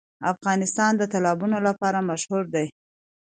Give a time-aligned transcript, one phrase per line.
[0.33, 2.67] افغانستان د تالابونه لپاره مشهور دی.